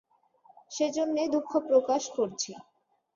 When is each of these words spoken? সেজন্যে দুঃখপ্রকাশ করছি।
সেজন্যে 0.71 1.23
দুঃখপ্রকাশ 1.33 2.03
করছি। 2.17 2.51